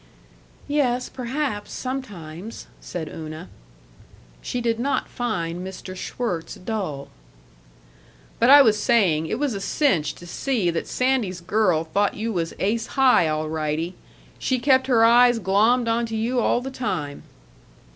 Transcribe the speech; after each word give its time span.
"Yes, 0.67 1.09
perhaps 1.09 1.71
sometimes," 1.71 2.65
said 2.79 3.07
Una. 3.07 3.49
She 4.41 4.59
did 4.59 4.79
not 4.79 5.07
find 5.07 5.63
Mr. 5.63 5.95
Schwirtz 5.95 6.55
dull. 6.55 7.09
"But 8.39 8.49
I 8.49 8.63
was 8.63 8.79
saying: 8.81 9.27
It 9.27 9.37
was 9.37 9.53
a 9.53 9.61
cinch 9.61 10.15
to 10.15 10.25
see 10.25 10.71
that 10.71 10.87
Sandy's 10.87 11.39
girl 11.39 11.83
thought 11.83 12.15
you 12.15 12.33
was 12.33 12.55
ace 12.57 12.87
high, 12.97 13.27
alrightee. 13.27 13.93
She 14.39 14.57
kept 14.57 14.87
her 14.87 15.05
eyes 15.05 15.37
glommed 15.37 15.87
onto 15.87 16.15
you 16.15 16.39
all 16.39 16.61
the 16.61 16.71
time." 16.71 17.21